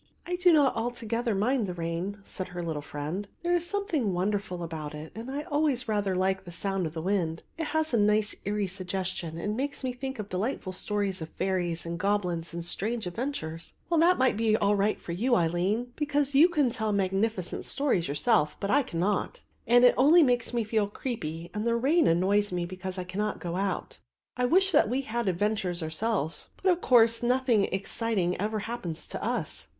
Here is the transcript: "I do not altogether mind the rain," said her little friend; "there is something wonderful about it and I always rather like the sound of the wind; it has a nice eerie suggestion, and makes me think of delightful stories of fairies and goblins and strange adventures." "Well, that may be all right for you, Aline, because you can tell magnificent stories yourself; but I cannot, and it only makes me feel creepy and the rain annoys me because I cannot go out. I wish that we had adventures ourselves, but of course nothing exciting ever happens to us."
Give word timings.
"I 0.25 0.35
do 0.35 0.51
not 0.51 0.75
altogether 0.75 1.35
mind 1.35 1.67
the 1.67 1.75
rain," 1.75 2.17
said 2.23 2.47
her 2.47 2.63
little 2.63 2.81
friend; 2.81 3.27
"there 3.43 3.53
is 3.53 3.67
something 3.67 4.13
wonderful 4.13 4.63
about 4.63 4.95
it 4.95 5.11
and 5.13 5.29
I 5.29 5.43
always 5.43 5.87
rather 5.87 6.15
like 6.15 6.43
the 6.43 6.51
sound 6.51 6.87
of 6.87 6.95
the 6.95 7.03
wind; 7.03 7.43
it 7.55 7.65
has 7.65 7.93
a 7.93 7.99
nice 7.99 8.33
eerie 8.43 8.65
suggestion, 8.65 9.37
and 9.37 9.55
makes 9.55 9.83
me 9.83 9.93
think 9.93 10.17
of 10.17 10.27
delightful 10.27 10.73
stories 10.73 11.21
of 11.21 11.29
fairies 11.29 11.85
and 11.85 11.99
goblins 11.99 12.51
and 12.51 12.65
strange 12.65 13.05
adventures." 13.05 13.73
"Well, 13.91 13.99
that 13.99 14.17
may 14.17 14.31
be 14.31 14.57
all 14.57 14.75
right 14.75 14.99
for 14.99 15.11
you, 15.11 15.35
Aline, 15.35 15.91
because 15.95 16.33
you 16.33 16.49
can 16.49 16.71
tell 16.71 16.91
magnificent 16.91 17.63
stories 17.63 18.07
yourself; 18.07 18.57
but 18.59 18.71
I 18.71 18.81
cannot, 18.81 19.43
and 19.67 19.83
it 19.85 19.93
only 19.97 20.23
makes 20.23 20.51
me 20.51 20.63
feel 20.63 20.87
creepy 20.87 21.51
and 21.53 21.63
the 21.63 21.75
rain 21.75 22.07
annoys 22.07 22.51
me 22.51 22.65
because 22.65 22.97
I 22.97 23.03
cannot 23.03 23.37
go 23.39 23.55
out. 23.55 23.99
I 24.35 24.45
wish 24.45 24.71
that 24.71 24.89
we 24.89 25.01
had 25.01 25.27
adventures 25.27 25.83
ourselves, 25.83 26.49
but 26.63 26.71
of 26.71 26.81
course 26.81 27.21
nothing 27.21 27.65
exciting 27.65 28.35
ever 28.41 28.57
happens 28.61 29.05
to 29.05 29.23
us." 29.23 29.67